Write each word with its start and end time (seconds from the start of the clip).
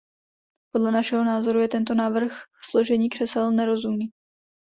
Podle 0.73 0.91
našeho 0.91 1.23
názoru 1.25 1.59
je 1.59 1.67
tento 1.67 1.95
návrh 1.95 2.31
složení 2.69 3.09
křesel 3.09 3.51
nerozumný. 3.51 4.09